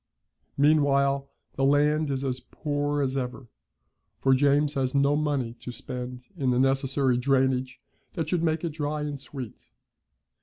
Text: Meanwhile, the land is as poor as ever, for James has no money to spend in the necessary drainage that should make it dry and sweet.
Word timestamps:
Meanwhile, 0.57 1.29
the 1.57 1.63
land 1.63 2.09
is 2.09 2.23
as 2.23 2.39
poor 2.39 3.03
as 3.03 3.15
ever, 3.15 3.45
for 4.17 4.33
James 4.33 4.73
has 4.73 4.95
no 4.95 5.15
money 5.15 5.53
to 5.59 5.71
spend 5.71 6.23
in 6.35 6.49
the 6.49 6.57
necessary 6.57 7.17
drainage 7.17 7.79
that 8.15 8.27
should 8.27 8.41
make 8.41 8.63
it 8.63 8.69
dry 8.69 9.01
and 9.01 9.19
sweet. 9.19 9.69